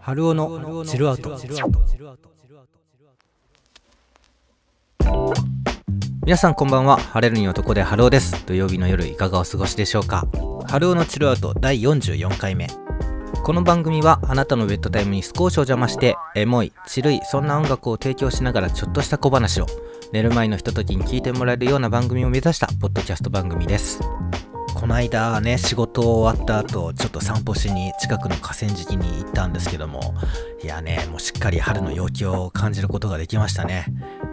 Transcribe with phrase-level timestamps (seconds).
[0.00, 1.38] 春尾のチルアウト。
[6.26, 6.98] 皆さんこんばんは。
[6.98, 8.44] 晴れるに男で春尾です。
[8.44, 10.26] 土曜日の夜いかがお過ごしでしょうか。
[10.68, 12.83] 春尾のチルアウト第44回目。
[13.44, 19.66] この番組はあなたのベッドタイムに少しお邪魔してエモい、チルいそんな音楽を提供しながらちょっとした小話を
[20.12, 24.00] 寝る前のひとときに聞いてもらえるような番組を目指したポッドキャスト番組です。
[24.74, 30.14] この間ね仕事終わった後ちょっと散歩しに近くの河川敷に行ったんですけども
[30.62, 33.84] いやねもうしっかり春の陽気を感じることができましたね。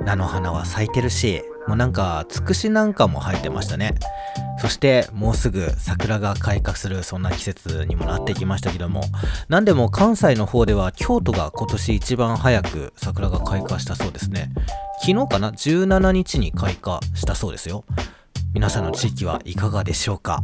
[0.05, 3.93] 菜の花は咲いてるしもうなんかつくしなんかも入ってましたね。
[4.61, 9.01] そしてもうすぐ桜が開花するそんな季節にもなってきましたけども
[9.49, 14.51] 何でも関西の方では京都が今年一番早く桜が開花したそうですね。
[15.03, 17.85] 昨日かな？17日に開花したそうですよ。
[18.53, 20.43] 皆さんの地域はいかがでしょうか？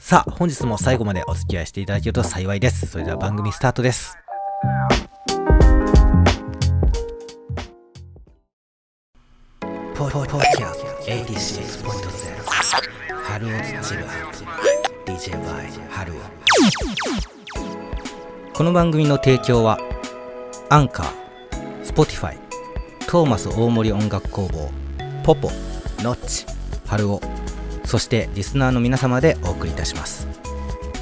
[0.00, 2.86] さあ本日も最後までお付き合いしていただけると幸いです。
[2.86, 4.16] それでは番組スタートです。
[9.94, 12.43] ポポポキャス86.0
[13.34, 14.30] 春をチルアウ
[15.04, 16.18] ト DJ バイ春を。
[18.52, 19.80] この番組の提供は
[20.68, 22.38] Anchor Spotify
[23.08, 24.70] トーマス大森音楽工房
[25.24, 25.50] ポポ
[25.98, 26.46] ノッチ
[26.86, 27.20] 春尾
[27.84, 30.28] そしてリスナーの皆様でお送りいたします。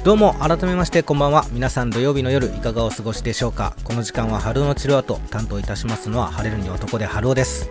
[0.03, 1.45] どうも改めましてこんばんは。
[1.51, 3.75] 皆さん土曜日の夜いかがお過ごしでしょうか。
[3.83, 7.69] この時間は春のチルアウト担当いたしますのは晴れるに男で春尾です。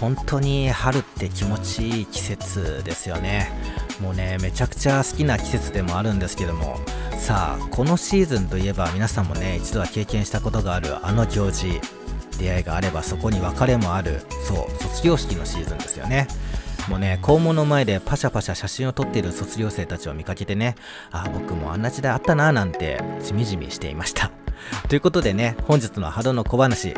[0.00, 3.52] 本当に春って気持ちいい季節ですよね。
[4.00, 6.78] もうねめちゃくちゃ好きな季節でもあるんですけども。
[7.18, 11.80] さあこのシーズンといえば皆さんもね一度は経験したことがあるあの行事
[12.38, 16.28] 出会いがあればそこに別れもあるそう卒業式のシーズンですよね。
[16.88, 20.76] もうね校門の前でパシャパシャ写真を撮っている卒業生たちを見かけてね
[21.12, 24.30] ああ僕もあんな時代あったなーなんてじみじみしていました。
[24.88, 26.94] ということでね本日の春の小話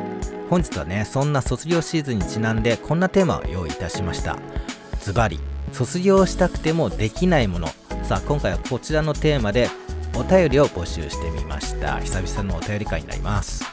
[0.52, 4.36] 本日はねそんな卒業シーズンにちなんでこんなテーマを用意いたしました。
[5.00, 5.40] ズバリ
[5.72, 7.68] 卒業したくてもできないもの。
[8.02, 9.70] さあ今回はこちらのテーマで
[10.14, 12.00] お便りを募集してみました。
[12.00, 13.64] 久々のお便り会になります。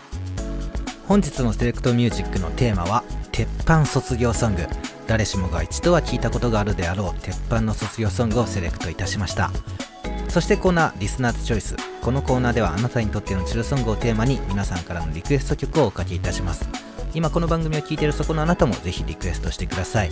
[1.05, 3.03] 本日のセレクトミュージックのテーマは
[3.33, 4.65] 鉄板卒業ソング。
[5.05, 9.51] 誰しもが一度は聞いたことがあるであろう鉄板の卒業ソングをセレクトいたしました。
[10.29, 11.75] そしてコーナーリスナーズチョイス。
[12.01, 16.69] このコーナーではあなたにとってのチルソングをテーマに皆さんからのリクエスト曲をおかけいたします。
[17.15, 20.11] 今この番組を聞いているそこのあなたもぜひリクエストしてください。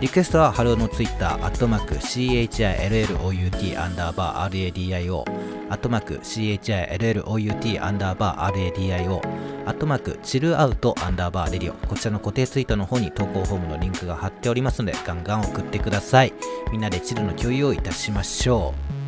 [0.00, 5.24] リクエストは春尾のツイッターアットマーク CHILLOUT アンダーバー RADIO
[5.70, 9.20] アットマーク CHILLOUT アンダーバー RADIO
[9.66, 11.74] アットマーク CHILLOUT アンダーバー RADIO。
[11.86, 16.34] こちらの固定ツイートの方に投稿フォームのリンクが貼っておりますのでガンガン送ってください。
[16.70, 19.03] みんなでチルの共有をいたしましょう。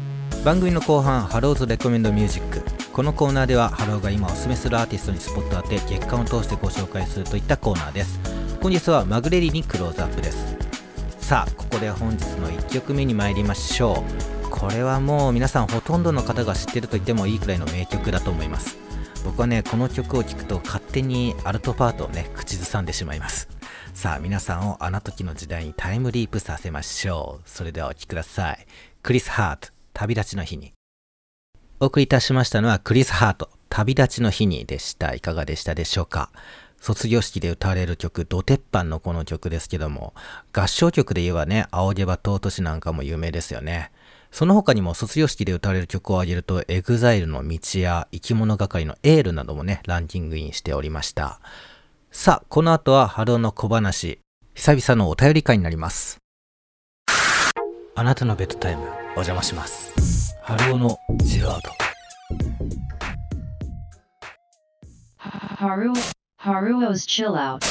[0.46, 8.20] 番組の後半春尾 's recommend music このコーナーでは春尾が今おすすめするアーティストにスポット当て月間を通してご紹介するといったコーナーです。
[8.62, 10.56] 本日はマグレリにクローズアップです。
[11.18, 14.04] さあここで本日の1曲目に参りましょ
[14.44, 14.48] う。
[14.48, 18.78] これはもう皆さんほとんどの方が知ってると言ってもいいくらいの名曲だと思います。
[19.24, 23.48] 僕はねこの曲を聴くと勝手にアルトパートをね口ずさんでしまいます。
[23.94, 27.50] さあ皆さんをあの時の時代にタイムリープさせましょう。
[27.50, 28.64] それではお聴きください。
[29.02, 30.74] クリス・ハート旅立ちの日に
[31.80, 36.30] お送りいたしましたのはクリス・ハート旅立ちの日にでしたいかがでしたでしょうか？
[36.78, 40.12] 卒業式で歌われる曲、ド鉄板のこの曲ですけども、
[40.52, 43.90] 合唱曲で言えばね、仰げば尊しなんかも有名ですよね。
[44.30, 51.40] その他にも卒業式で歌われる曲を挙げると、 EXILE の道や生き物係のエールなどもね、ランキングインしておりました。
[52.12, 54.20] さあ、この後は春の小話、
[54.54, 56.18] 久々のお便り会になります。
[57.94, 58.86] あなたのベッドタイム、
[59.18, 60.36] お邪魔します。
[60.42, 61.70] 春尾のジルアウト。
[65.58, 65.92] Haru
[66.38, 67.64] Haruo's chill out.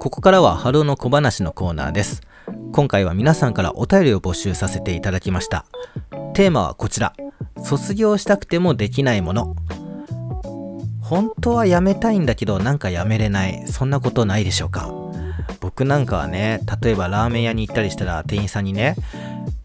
[0.00, 2.22] ここからは春の小話のコーナーです。
[2.72, 5.64] 今回は皆さんからお便りを募集させていただきました。
[6.34, 7.12] テーマはこちら。
[7.62, 9.54] 卒業したくてもできないもの。
[11.12, 13.64] 本当はやめたいんだけどなんかやめれない。
[13.66, 14.90] そんなことないでしょうか。
[15.60, 18.96] 僕なんかはね、例えばラーメン屋に行ったりしたら店員さんにね、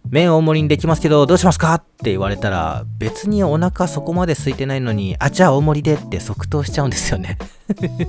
[0.10, 1.76] 麺大盛りにできますけどどうしますか？
[1.76, 7.38] って言われたら別にお腹そこまで空いてないのにあじゃあ大盛りでって即答しちゃうんですよね。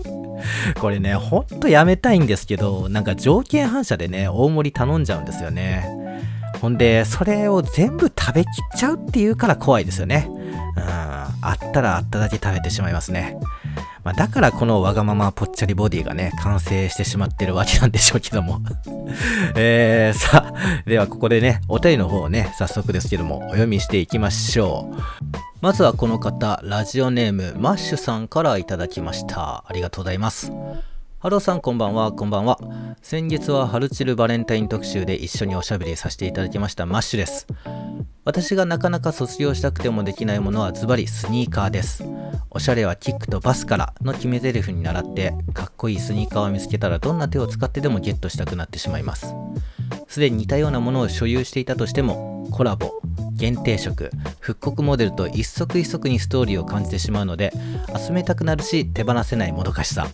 [0.80, 5.86] これねほんとやめたいんですけどなんか条件反射でね大盛り頼んじゃうんですよね。
[6.60, 10.28] ほんでそれを全部食べきっちゃうっていうから怖いですよね。
[10.78, 11.08] うん
[11.40, 13.36] あったらあっただけ食べてしまいますね
[14.04, 18.62] まあ、だからこのわがままぽっちゃりボディがね、完成してしまってるわけなんでしょうけども。
[19.54, 24.96] えー、さあ、ではここでね、お便りの方をね、早速ですけども、お読みしていきましょう。
[25.60, 29.64] まずはこの方、ラジオネーム、マッシュさんからいただきました。
[29.66, 30.52] ありがとうございます。
[31.20, 32.60] ハローさんこんばんは、こんばんは。
[33.02, 37.48] 先月はハルチルバレンタイン特集で一緒におしゃべりさせていただきましたマッシュです。
[38.24, 42.04] 私がなかなか卒業したくてもできないものはズバリスニーカーです。
[42.52, 49.34] おしゃれはキックとバスからの決め台詞に倣って、かっこいいスニーカーを見つけたらどんな手を使ってでもゲットしたくなってしまいます。
[50.06, 53.00] すでに似たようなものを所有していたとしても、コラボ、
[53.32, 57.52] 限定色、復刻モデルと一足一足にストーリーを感じてしまうので、
[58.06, 60.06] 集めたくなるし手放せないもどかしさ。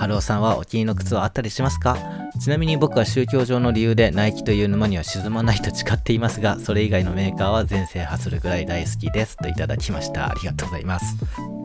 [0.00, 1.94] 春尾さんはお気に入りの靴はあったりしますか？
[2.40, 9.36] ちなみに僕は宗教上の理由でナイキという沼には沈まないと誓っていますが、それ以外のメーカーは全制覇するぐらい大好きです。
[9.36, 10.30] といただきました。
[10.30, 11.18] ありがとうございます。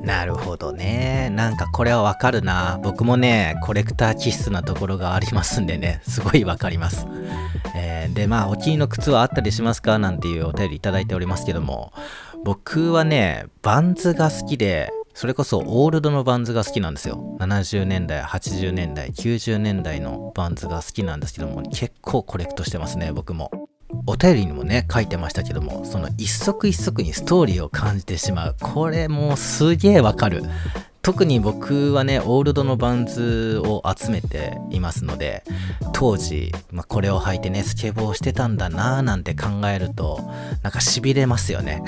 [0.04, 1.30] なるほどね。
[1.32, 2.78] なんかこれはわかるな。
[2.84, 7.08] 僕もね、コレクター気質なところがありますんでね、すごいわかります。
[7.74, 9.98] えー、で、まあ、お気に入りの靴はあったりしますか？
[9.98, 11.94] なんていうお便りいただいておりますけども、
[12.44, 17.38] 僕はね、バンズが好きで、それこそオールドのバンズが好きなんですよ。
[17.40, 23.50] 70年代、80年代、90年代のバンズが好きなんですけども、結構コレクトしてますね、僕も。
[24.08, 28.56] お便りにもね、書いてましたけども、その一足一足にストーリーを感じてしまう。
[28.60, 30.44] これもうすげえわかる。
[31.06, 35.44] 特に僕はね、オールドのバンズを集めていますので、
[35.94, 40.20] 当時、まあ、これを履いてね、スケボーしてたんだなぁなんて考えると、
[40.64, 41.84] なんか痺れますよね。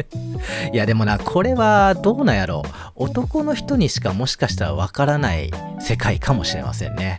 [0.72, 7.18] いやでもな、これはどうなんやろう男の人にしかもしかしたらわからない世界かもしれませんね。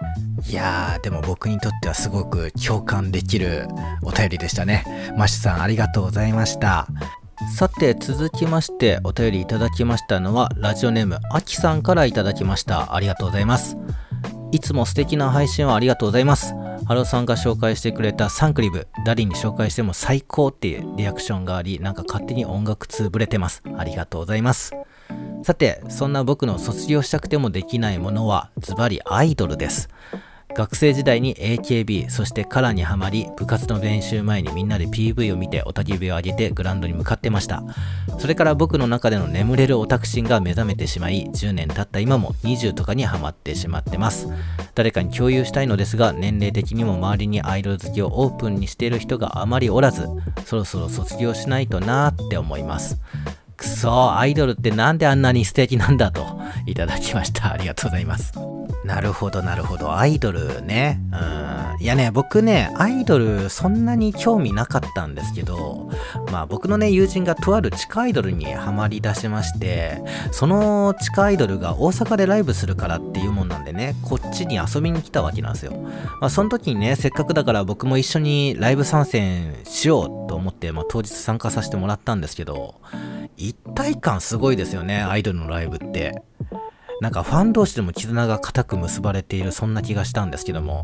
[0.49, 3.67] いやー、でも僕にとってはすごく共感できる
[4.01, 5.13] お便りでしたね。
[5.15, 6.87] マシさんありがとうございました。
[7.47, 12.93] さて続きましてお便りいただきましたのはラジオネームあきさんからいただきました。
[12.93, 13.77] ありがとうございます。
[14.51, 16.53] いつも素敵な配信をありがとうございます。
[16.85, 18.87] ハローさんが紹介してくれたサンクリブ。
[19.05, 23.63] 誰に紹介しても最高っていうリアクションがありなんか勝手に音楽通ぶれてます。
[23.77, 24.73] ありがとうございます。
[25.43, 29.89] さてそんな僕の卒業したくてもできないものはズバリアイドルです。
[30.59, 37.63] 学生時代に AKB、そして KARA にはまり、部活の練習前にみんなで PV を見て雄叫びを上げてグラウンドに向かってました。
[38.17, 44.27] それから僕の中での眠れるオタク心が目覚めてしまい、10年経った今も TWICE とかにはまってしまってます。
[44.75, 50.09] 誰かに共有したいのですが、年齢的にも周りにアイドル好きをオープンにしている人があまりおらず、
[50.45, 52.99] そろそろ卒業しないとなーって思います。
[53.55, 57.53] くそアイドルってなんであんなに素敵なんだといただきました。
[57.53, 58.48] ありがとうございます。
[58.89, 59.95] なるほど、なるほど。
[59.95, 60.99] アイドルね。
[61.13, 61.83] うん。
[61.83, 65.91] いやね、僕ね、アイドルそんなに興味なかったんですけど、
[66.31, 70.01] まあ僕のね、友人がとある地下アイドルにハマり出しまして、
[70.31, 75.73] その地下アイドルが大阪でライブするからっていうもんなんでね、こっちに遊びに来たわけなんですよ。
[76.19, 82.81] まあその時にね、せっかくだから僕も一緒にライブ参戦しようと思って、まあ当日参加させてもらったんですけど、
[83.37, 86.23] 一体感すごいですよね、アイドルのライブって。
[87.01, 90.83] なんかファン同士でも絆が固く結ばれているそんな気がしたんですけども、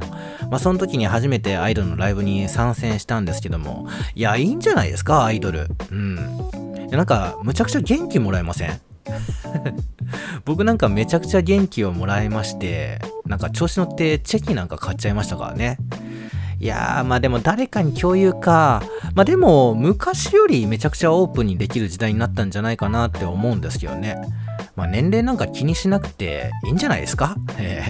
[0.50, 5.68] まあその時に初めてアイドルのライブに参戦したんですけども、いや、いいんじゃないですか、アイドル。
[5.92, 6.16] うん。
[6.90, 8.80] なんか、むちゃくちゃ元気もらえません
[10.46, 15.78] 僕なんかめちゃくちゃ元気をもらいまして、なんか調子乗ってチェキなんか買っちゃいましたからね。
[16.60, 18.82] いやー、まあでも誰かに共有か。
[19.14, 24.16] まあでも、昔よりめちゃくちゃオープンにできる時代になったんじゃないかなって思うんですけどね。
[24.76, 27.36] まあ年齢なんか気にしなくていいんじゃないですか？
[27.58, 27.86] え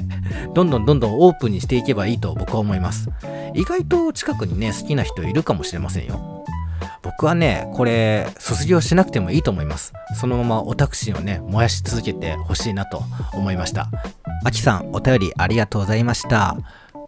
[0.48, 3.10] ー、どんどんどんどんオープンにしていけばいいと僕は思います。
[3.54, 6.46] 意外と近くにね、好きな人いるかもしれませんよ。
[7.02, 9.94] 僕はね、これ、卒業しなくてもいいと思います。
[10.20, 13.90] そのままオタクシーをね、燃やし続けてほしいなと思いました。
[14.44, 16.58] あきさん、お便りありがとうございました。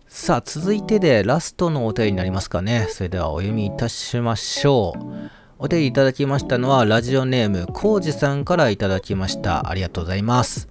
[0.07, 2.87] さあ、続いてでラストのお便りになりますかね。
[2.89, 5.03] それではお読みいたしましょう。
[5.59, 9.69] お便りいただきましたのは、ラジオネーム、コウジさんからいただきました。
[9.69, 10.69] ありがとうございます。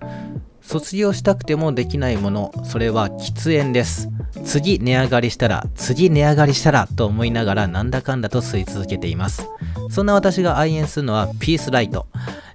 [0.62, 4.08] 卒業したくてもできないもの、それは喫煙です。
[4.44, 9.48] 次値上がりしたら、次値上がりしたらと思いながらなんだかんだと吸い続けています。
[9.90, 12.06] そんな私が愛煙するのはピースライト。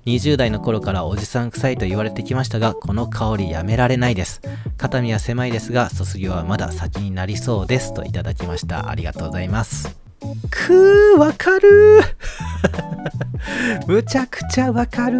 [0.06, 4.42] 20代の頃からおじさん臭いと言われてきましたが、この香りやめられないです。
[4.78, 7.94] 肩身は狭いですが、卒業はまだ先になりそうです。
[7.94, 8.90] といただきました。
[8.90, 10.02] ありがとうございます。
[10.50, 12.21] くー、わかるー
[13.92, 15.20] むちゃくちゃわかる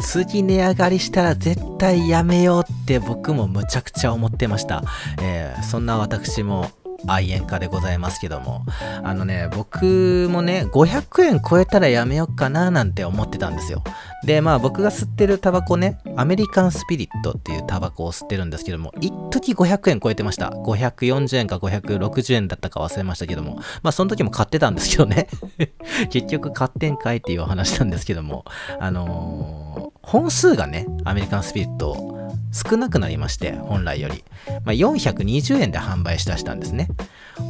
[0.00, 4.84] 次値上がりしたら絶対やめようって僕もむちゃくちゃ思ってました。
[5.20, 6.70] えー、そんな私も
[7.06, 8.64] 愛煙家でございますけども、
[9.02, 13.84] あのね、僕もね、500円超えたらやめようかななんて思ってたんですよ。
[14.24, 20.48] で、まあ僕が吸ってるタバコね、アメリカンスピリットっていうタバコを吸ってるんですけども、一時500円超えてました。
[20.50, 25.28] 540円か560円だったか忘れましたけども、まあその時も買ってたんですけどね。
[26.10, 28.44] 結局買ってんかいっていう話なんですけども、
[28.80, 32.16] あのー、本数がね、アメリカンスピリット
[32.50, 34.24] 少なくなりまして、本来より。
[34.64, 36.88] まあ、420円で販売しだしたんですね。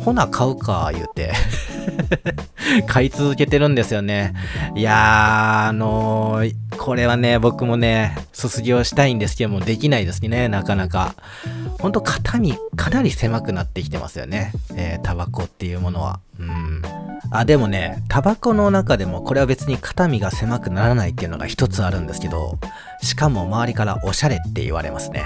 [0.05, 1.33] ほな、買うか、言うて
[2.88, 4.35] 買い続けてるんですよね。
[4.75, 11.15] いやー、あのー、これはね、僕もね、卒業したいんですけども、できないですね、なかなか。
[11.79, 14.53] ほんと、肩身かなり狭くなってきてますよね。
[14.75, 16.19] えー、タバコっていうものは。
[16.41, 16.83] うん。
[17.30, 22.58] あ、でもね、タバコの中でもこれは別に肩身が狭くならないっていうのが一つあるんですけど、
[23.02, 25.25] しかも周りからおしゃれって言われますね。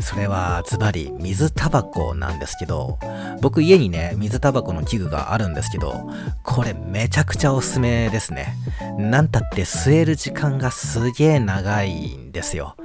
[0.00, 2.98] それはズバリ水タバコなんですけど、
[3.40, 6.08] 僕家にね、水タバコの器具があるんですけど、
[6.42, 8.56] これめちゃくちゃおすすめですね。
[8.98, 12.76] なんたって吸える時間がすげえ長いんですよ。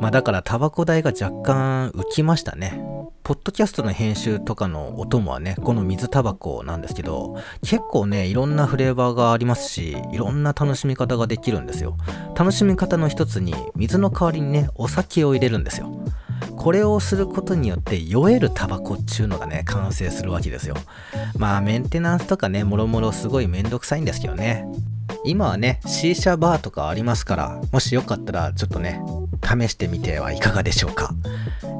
[0.00, 2.80] まあだからタバコ代が若干浮きましたね。
[3.24, 11.96] ポッドキャストの編集とかのお供はね、この水タバコなんですけど、結構ね、いろんなフレーバーがありますし、いろんな楽しみ方ができるんですよ。
[12.36, 15.92] 楽しみ方の一つに、水の代わりにね、お酒を入れるんですよ。
[16.56, 20.76] これをすることによって酔えるタバコっちゅうのがね、完成するわけですよ。
[21.36, 24.66] まあメンテナンスとかね、もろもろすごいめんどくさいんですけどね。
[25.24, 29.00] 今はね、C 社バーとかありますから、もしよかったらちょっとね、
[29.42, 31.14] 試してみてはいかがでしょうか。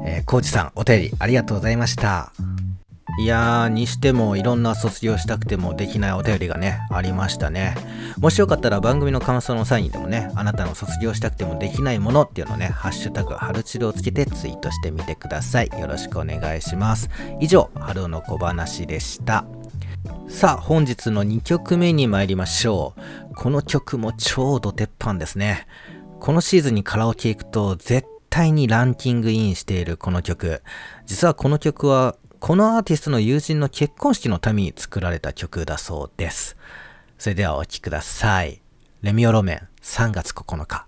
[0.05, 2.31] えー、コウジさん、お便りありがとうございました。
[3.19, 7.75] いやー、にしてもいろんな卒業したくてもできないお便りがね、ありましたね。
[8.19, 15.67] もしよかったら番組の感想の際にでもね、あなたの卒業したくてもできないものっていうのをね、ハッシュタグ、春チルをつけてツイートしてみてください。
[15.79, 17.09] よろしくお願いします。
[17.39, 19.45] 以上、春の小話でした。
[20.27, 22.95] さあ、本日の2曲目に参りましょ
[23.31, 23.35] う。
[23.35, 25.67] この曲も超ド鉄板ですね。
[26.19, 30.63] このシーズンにカラオケ行くと絶対にランキングインしているこの曲。
[31.05, 36.57] 実はこの曲はこのアーティストの友人の結婚式のために作られた曲だそうです。
[37.17, 38.59] それではお聴きください。
[39.01, 40.85] レミオロメン3月9日。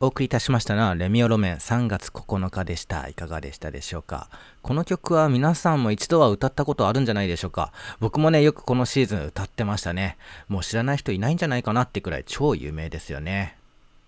[0.00, 3.08] お送りいたしましたのはレミオロメン3月9日でした。
[3.08, 4.30] いかがでしたでしょうか？
[4.62, 7.72] この曲は皆さんも一度は歌ったことあるんじゃないでしょうか？
[8.00, 10.18] 僕もね、よくこのシーズン歌ってましたね。
[10.48, 13.58] もう知らない人いないんじゃないかなってくらい超有名ですよね。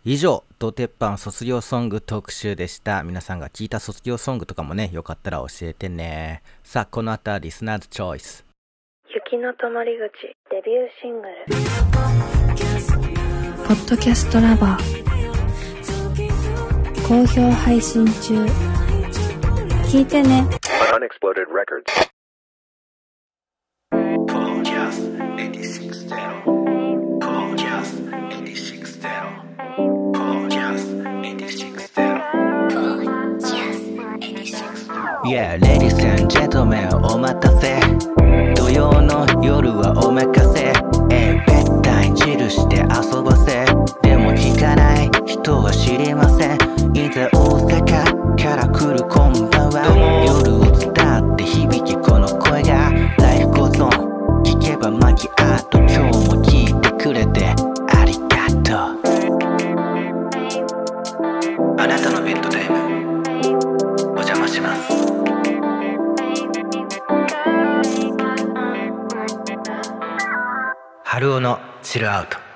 [0.07, 3.03] 以上、ド鉄板卒業ソング特集でした。
[3.05, 6.43] 皆さんが聞いた卒業ソングとかもね、よかったら教えてね。
[6.63, 8.45] さあ、この後はリスナーズチョイス。
[9.09, 11.47] 雪の止まり口デビューシングル。
[13.67, 15.05] ポッドキャストラバー。
[17.09, 18.45] 好評配信中。
[19.91, 20.47] 聞いてね。
[20.93, 22.15] Unexploded Records.
[35.25, 37.81] Yeah, ladies and gentlemen お待たせ。
[38.55, 40.71] 土曜の夜はお任せ。
[41.11, 43.65] えベッタイチルして遊ばせ。
[44.03, 46.59] でも聞かない人は知りません。
[46.95, 49.87] いざ大阪から来るこんばんは。
[50.27, 52.63] 夜を伝って響きこの声
[72.21, 72.54] の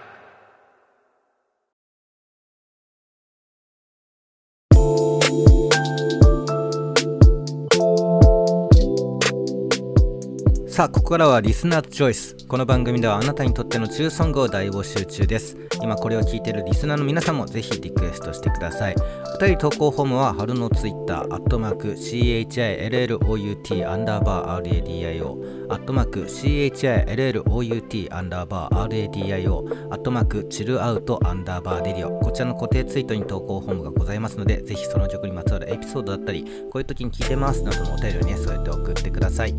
[10.78, 12.37] さあここからはリスナーチョイス。
[12.47, 15.56] この番組ではあなたにとっての中ソングを大募集中です。
[15.82, 18.94] 今これを聞いているリスナーの皆さんもぜひリクエストしてください。
[19.35, 32.20] お便り投稿フォームは春のツイッターアットマーク CHILLOUT アンダーバー RADIO アットマーク CHILLOUT アンダーバー RADIO アットマークチルアウトアンダーバーデリオ。
[32.20, 39.56] こちらの固定ツイートに投稿フォームがございますのでぜひその曲にまつわるエピソードだったりこういう時に聞いてますなどのお便りをね添えて送ってください。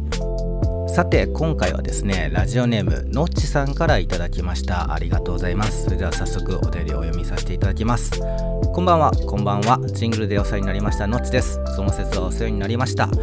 [0.93, 4.91] さて今回はですねラジオネームのっちさんからいただきました。
[4.91, 5.85] ありがとうございます。
[5.85, 8.11] それでは早速お便りをお読みさせていただきます。
[8.19, 9.11] こんばんは。
[9.11, 9.79] こんばんは。
[9.93, 11.07] ジングルでお世話になりました。
[11.07, 11.59] のっちです。
[11.75, 13.07] その説はお世話になりました。
[13.07, 13.13] ポ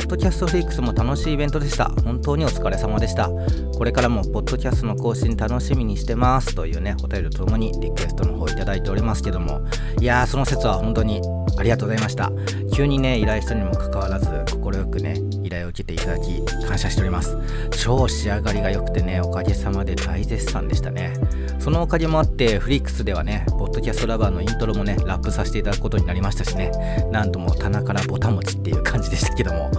[0.00, 1.86] ッドキャストフリークスも楽しいイベントでした。
[2.04, 3.28] 本当にお疲れ様でした。
[3.76, 6.54] これからもポッドキャストの更新楽しみにしてます。
[6.54, 9.60] というねお便りとともにリクエストの方いただいておりますけども。
[10.00, 11.20] いやーその説は本当に
[11.58, 12.30] ありがとうございました。
[12.72, 14.28] 急にね依頼したにもかかわらず
[14.60, 15.14] 快くね
[15.54, 17.36] 頼を受けていただき感謝しております
[17.82, 21.14] 超仕上がりが良くてねおかげさまで大絶賛でしたね
[21.58, 26.70] そのおかげもあってフリックスではねポッドキャストラバーのイントロもねラップさせていただくことになりましたしね
[27.10, 29.70] なんとも棚からぼたもちっていう感じでしたけども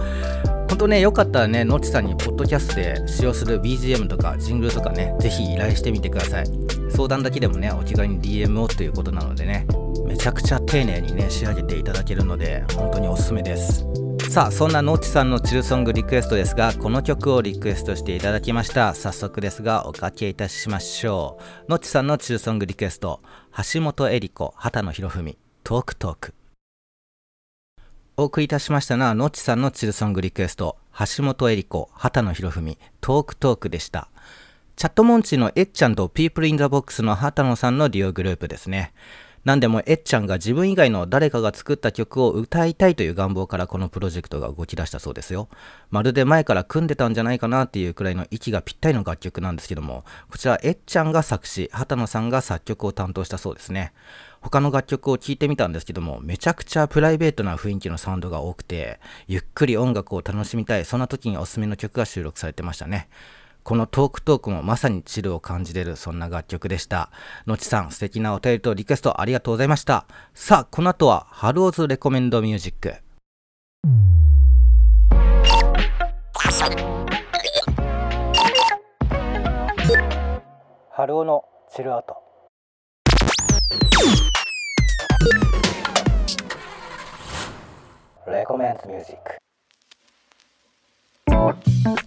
[0.68, 6.46] 本当ね、よかったらね、のっちさんにポッドキャストで使用する BGM とかジングルとかね、ぜひ依頼してみてください。
[6.90, 9.66] 相談だけでもね、お気軽に DM をということなのでね、
[10.06, 14.05] めちゃくちゃ丁寧にね、仕上げていただけるので、本当におすすめです。
[14.28, 18.94] さあ、そんなのっちさんのチルソングリクエストですが、この曲をリクエストしていただきました。
[18.94, 21.70] 早速ですが、おかけいたしましょう。
[21.70, 23.22] のっちさんのチルソングリクエスト、
[23.72, 26.34] 橋本恵里子、畑野博文、トークトーク。
[28.18, 34.08] お送りいたしましたのは、のっちさんのチルソングリクエスト、橋本恵里子、畑野博文、トークトークでした。
[34.74, 38.92] チャットモンチのえっちゃんと People in the Box の畑野さんのデュオグループですね。
[39.46, 45.48] なんでもえっちゃんが自分以外の誰かが作った曲を歌いたいという願望からこのプロジェクトが動き出したそうですよ。
[45.88, 53.92] まるで前から組んでたんじゃないかなっていうくらいの息がぴったりの楽曲なんですけども、こちらえっちゃんが作詞、畑野さんが作曲を担当したそうですね。
[54.40, 58.98] 他の楽曲を聴いてみたんですけども、めちゃくちゃプライベートな雰囲気のサウンドが多くて、
[59.28, 63.08] ゆっくり音楽を楽しみたい、そんな時におすすめの曲が収録されてましたね。
[63.66, 67.10] このトークトークもまさにチルを感じれる、そんな楽曲でした。
[67.48, 70.06] のちさん、素敵なお便りとリクエストありがとうございました。
[70.34, 72.94] さあ、この後は、 Hello's Recommend Music。
[80.92, 81.42] ハローの
[81.74, 82.22] チルアウト。
[88.30, 89.45] Recommend Music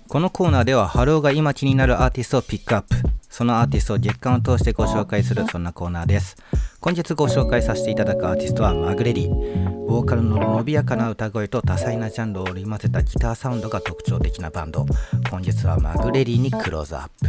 [0.07, 2.95] このコーナーではハローが今気になるアーティストをピックアップ。
[3.29, 6.35] そのアーティストを月間を通してご紹介するそんなコーナーです。
[6.81, 14.85] 本日ご紹介させていただくアーティストはマグレリーボーカルの伸びやかな歌声と多彩なジャンルを織り交ぜたギターサウンドが特徴的なバンド。
[15.29, 17.27] 本日はマグレリーにクローズアップ。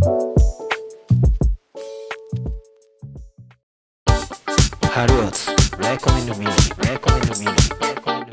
[0.00, 0.47] ハロ
[4.98, 5.46] Carrots,
[5.78, 6.46] recommend me,
[6.78, 7.46] recommend me,
[7.80, 8.27] recommend me.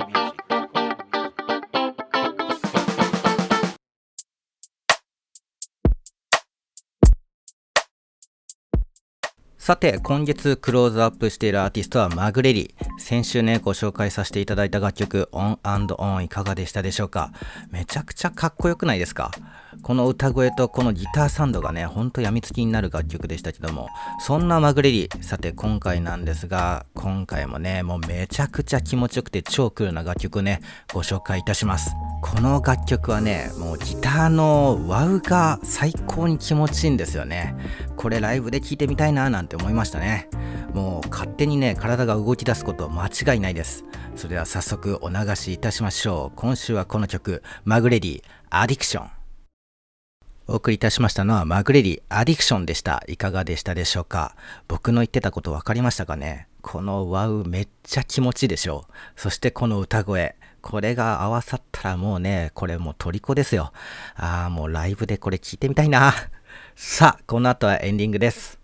[9.66, 12.76] さて、今月クローズアップしているアーティストはマグレリ。
[13.00, 17.32] 先週ね、ご紹介させていただいた楽曲、オンオンいかがでしたでしょうか？
[17.72, 19.32] めちゃくちゃかっこよくないですか？
[19.82, 30.62] この歌声とこのギターサンドがね、ほんと病みつきになる楽曲でしたけども、そんなマグレリ、さて今回なんですが、今回もね、もうめちゃくちゃ気持ちよくて超クールな楽曲ね、
[30.94, 31.96] ご紹介いたします。
[32.22, 37.56] この楽曲はね、もうギターのワウが最高に気持ちいいんですよね。
[38.06, 40.30] これライブで聴いてみたいななんて思いましたね。
[40.76, 43.84] もう勝手にね、体が動き出すこと間違いないです。
[44.16, 46.36] それでは早速お流しいたしましょう。
[46.36, 49.10] 今週はこの曲、マグレディ、アディクション。
[50.46, 53.04] お送りいたしましたのはマグレリアディクションでした。
[53.08, 54.36] いかがでしたでしょうか？
[54.68, 56.48] 僕の言ってたこと分かりましたかね？
[56.62, 59.20] このワウめっちゃ気持ちいいでしょう。
[59.20, 60.36] そしてこの歌声。
[60.62, 63.72] これが合わさったらもうね、これもう虜ですよ。
[64.16, 66.14] ああ、もうライブでこれ聞いてみたいな。
[66.78, 68.60] さあ、この後はエンディングです。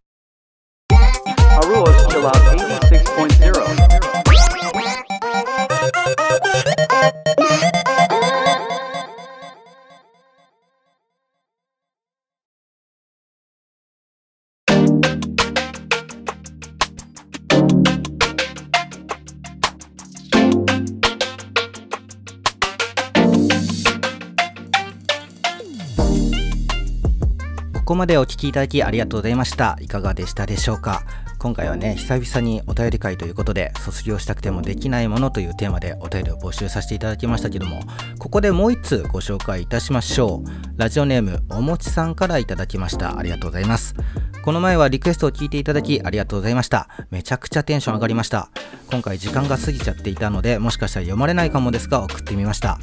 [27.91, 29.77] ここまでお聴きいただきありがとうございました。
[29.81, 31.03] いかがでしたでしょうか？
[31.39, 37.81] 今回はね、久々にお便り会ということで、卒業したくてもできないものというテーマでお便りを募集させていただきましたけども、
[38.17, 40.49] ここでもう一通ご紹介いたしましょう。
[40.77, 43.17] ラジオネーム、おもちさんからいただきました。
[43.19, 43.93] ありがとうございます。
[44.43, 46.87] この前はリクエストを聞いていただきありがとうございました。
[47.11, 48.49] めちゃくちゃテンション上がりました。
[48.89, 52.79] 今回時間が過ぎちゃっていたので、もしかしたら読まれないかもですが送ってみました。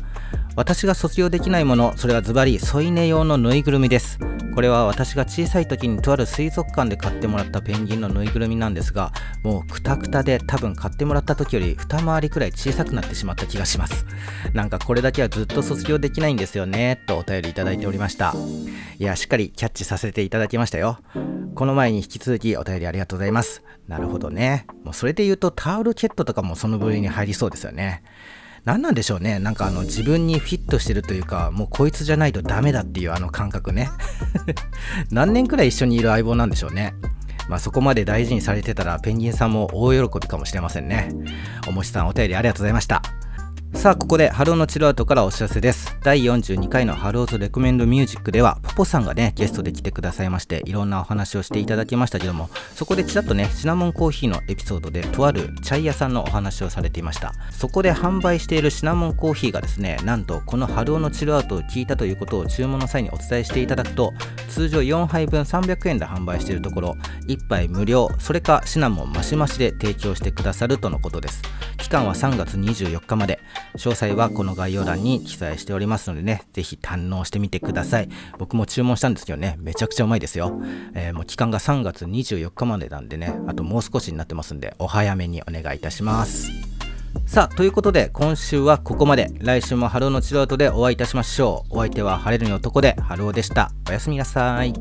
[0.54, 4.20] 私が卒業できないもの、それはズバリ添い寝用のぬいぐるみです。
[4.54, 14.06] これは私が小さい時にとある水族館で買ってもらったペンギンのぬいぐるみなんですが、もうクタクタで多分買ってもらった時より二回りくらい小さくなってしまった気がします。
[14.52, 18.32] なんかこれだけはずっと卒業できないんですよね、とお便りいただいておりました。
[18.98, 20.98] いや、しっかりキャッチさせていただきましたよ。
[21.54, 23.62] この前に引き続きお便りありがとうございます。
[23.86, 24.66] なるほどね。
[24.84, 28.02] もうそれで言うとタオルケットとかもその部類に入りそうですよね。
[28.64, 33.88] 何なんでしょうねなんかあの自分にフィットしてるというかもうこいつじゃないとダメだっていうあの感覚ね
[35.10, 36.94] 何年くらい一緒にいる相棒なんでしょうね
[37.48, 41.08] まあ、そこまで大事にされてたらペンギンさんも大喜びかもしれませんね
[41.66, 43.00] おもしさんお便りありがとうございました
[43.74, 45.96] さあここでハローのチルアウトからお知らせです。
[46.02, 57.34] 第42回の Hello's Recommend Music ではポポさんがねゲストで来てくださいましていろんなお話をしていただきましたけどもそこでちらっとねシナモンコーヒーのエピソードでとあるチャイ屋さんのお話をされていました。
[57.52, 64.12] そこで販売しているシナモンコーヒーがですねなんとこのハローのチルアウトを聞いたということを注文の際にお伝えしていただくと
[64.48, 66.96] 通常4杯分300円で販売しているところ
[67.28, 71.42] 1杯無料それかシナモンマシマシで提供してくださるとのことです。
[71.76, 73.38] 期間は3月24日まで。
[73.76, 78.08] 詳細はこの概要欄に記載しておりますのでねぜひ堪能してみてください。
[78.38, 80.60] 僕も注文したんですけどねめちゃくちゃうまいですよ、
[80.94, 86.50] えー、もう期間が3月24日までなんでねあともう少しになってますんでお早めにお願いいたします。
[87.26, 89.30] さあということで今週はここまで。
[89.40, 91.76] 来週もハローのチルアウトでお会いいたしましょう。
[91.76, 93.70] お相手は晴れるに男でハローでした。
[93.88, 94.72] おやすみなさい。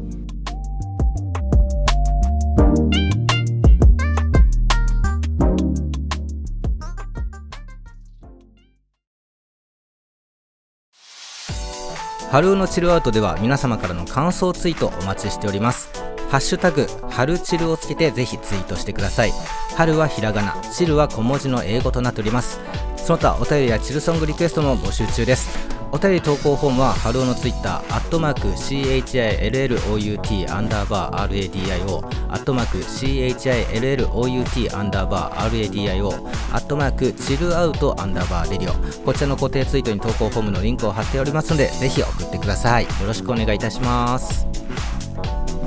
[12.37, 15.91] ハローのチルアウトでは皆様からの感想ツイートお待ちしております
[16.29, 19.31] ハッシュタグ、春チルをつけてぜひツイートしてください。
[19.75, 22.59] 春はひらがな、チルは小文字の英語となっております。
[22.95, 25.76] その他、お便りやチルソングリクエストも募集中です。
[25.91, 36.07] お便り投稿フォームは、ハローのツイッター、アットマーク、CHILLOUT アンダーバー RADIO、アットマーク、CHILLOUT アンダーバー RADIO、
[36.51, 38.75] アットマーク、 CHILLOUT アンダーバー RADIO。
[39.03, 42.83] こちらの固定ツイートに投稿フォームのリンクを貼っておりますので、ぜひ送ってください。
[42.83, 44.45] よろしくお願いいたします。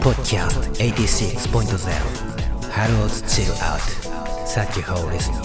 [0.01, 1.77] Podcast 86.0
[2.71, 3.83] Harold's Chill Out
[4.47, 5.45] Thank you for listening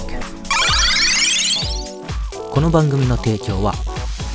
[2.51, 3.73] この番組の提供は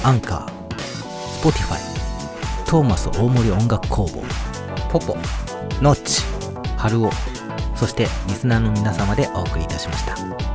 [0.02, 1.78] アンカー Spotify
[2.64, 4.22] トーマス大森音楽工房
[4.90, 5.16] ポポ
[5.82, 6.22] ノッチ
[6.78, 7.10] ハルオ
[7.76, 10.49] そしてリスナーの皆様でお送りいたしました。